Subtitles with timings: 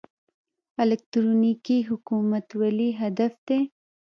[0.83, 3.59] الکترونیکي حکومتولي هدف دی